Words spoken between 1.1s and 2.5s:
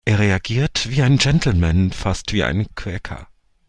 Gentleman, fast wie